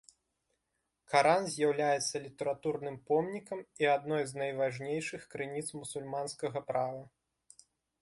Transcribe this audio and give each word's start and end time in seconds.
Каран 1.11 1.43
з'яўляецца 1.55 2.15
літаратурным 2.25 2.97
помнікам 3.11 3.59
і 3.85 3.91
адной 3.95 4.23
з 4.33 4.43
найважнейшых 4.43 5.21
крыніц 5.37 5.67
мусульманскага 5.83 6.59
права. 6.73 7.03